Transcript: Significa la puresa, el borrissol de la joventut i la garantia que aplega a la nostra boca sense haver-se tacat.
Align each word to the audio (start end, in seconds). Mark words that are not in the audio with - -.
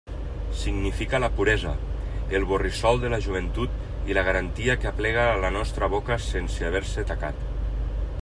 Significa 0.59 1.19
la 1.23 1.27
puresa, 1.39 1.73
el 2.39 2.47
borrissol 2.51 3.03
de 3.03 3.11
la 3.15 3.19
joventut 3.25 3.77
i 4.11 4.17
la 4.19 4.23
garantia 4.29 4.79
que 4.83 4.89
aplega 4.95 5.25
a 5.35 5.39
la 5.45 5.51
nostra 5.59 5.91
boca 5.97 6.21
sense 6.31 6.67
haver-se 6.71 7.05
tacat. 7.13 7.45